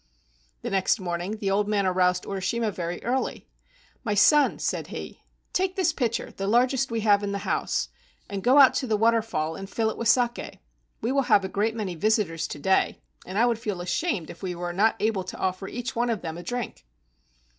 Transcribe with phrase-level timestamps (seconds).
[0.63, 3.45] The next morning the old man aroused Urishima very early.
[4.03, 5.21] "My son," said he,
[5.53, 7.89] "take this pitcher, the largest we have in the house,
[8.27, 10.59] and go out to the waterfall and fill it with saki.
[11.01, 14.41] We will have a great many visitors to day, and I would feel ashamed if
[14.41, 16.83] we were not able to offer each one of them a drink."